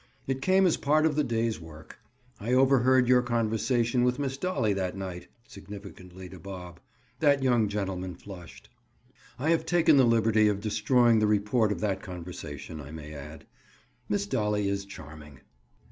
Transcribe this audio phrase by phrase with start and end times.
[0.25, 1.99] It came as part of the day's work.
[2.39, 6.79] I overheard your conversation with Miss Dolly that night." Significantly to Bob.
[7.19, 8.67] That young gentleman flushed.
[9.37, 13.45] "I have taken the liberty of destroying the report of that conversation, I may add.
[14.09, 15.41] Miss Dolly is charming."